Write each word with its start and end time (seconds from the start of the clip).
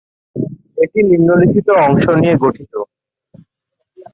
এটি 0.83 0.99
নিম্নলিখিত 1.09 1.67
অংশ 1.85 2.03
নিয়ে 2.19 2.35
গঠিত। 2.43 2.73